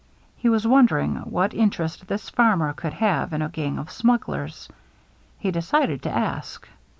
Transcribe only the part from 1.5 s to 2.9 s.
interest this farmer